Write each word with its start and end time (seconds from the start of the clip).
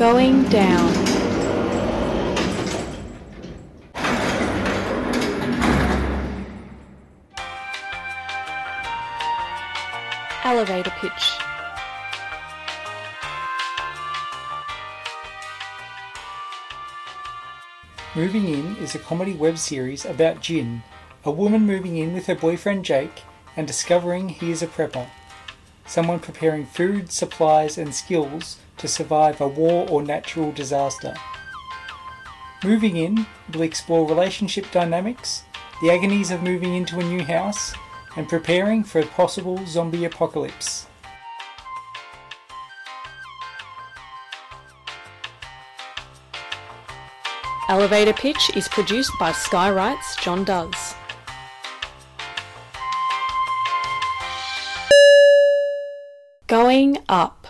Going 0.00 0.44
down. 0.44 0.94
Elevator 10.42 10.90
pitch. 10.96 11.12
Moving 18.16 18.48
In 18.48 18.76
is 18.76 18.94
a 18.94 18.98
comedy 18.98 19.34
web 19.34 19.58
series 19.58 20.06
about 20.06 20.40
Jin, 20.40 20.82
a 21.26 21.30
woman 21.30 21.66
moving 21.66 21.98
in 21.98 22.14
with 22.14 22.24
her 22.24 22.34
boyfriend 22.34 22.86
Jake 22.86 23.24
and 23.54 23.66
discovering 23.66 24.30
he 24.30 24.50
is 24.50 24.62
a 24.62 24.66
prepper, 24.66 25.06
someone 25.90 26.20
preparing 26.20 26.64
food, 26.64 27.10
supplies, 27.10 27.76
and 27.76 27.92
skills 27.92 28.58
to 28.76 28.86
survive 28.86 29.40
a 29.40 29.48
war 29.48 29.88
or 29.90 30.00
natural 30.00 30.52
disaster. 30.52 31.12
Moving 32.62 32.96
In 32.96 33.26
will 33.52 33.62
explore 33.62 34.08
relationship 34.08 34.70
dynamics, 34.70 35.42
the 35.82 35.90
agonies 35.90 36.30
of 36.30 36.44
moving 36.44 36.76
into 36.76 37.00
a 37.00 37.02
new 37.02 37.24
house, 37.24 37.74
and 38.16 38.28
preparing 38.28 38.84
for 38.84 39.00
a 39.00 39.06
possible 39.06 39.58
zombie 39.66 40.04
apocalypse. 40.04 40.86
Elevator 47.68 48.12
pitch 48.12 48.52
is 48.54 48.68
produced 48.68 49.10
by 49.18 49.32
Skywright's 49.32 50.14
John 50.22 50.44
Does. 50.44 50.94
Going 56.50 56.98
up. 57.08 57.46